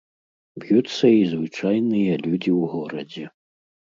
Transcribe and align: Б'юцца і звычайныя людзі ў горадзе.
Б'юцца 0.61 1.07
і 1.19 1.27
звычайныя 1.33 2.13
людзі 2.25 2.51
ў 2.59 2.71
горадзе. 2.73 3.25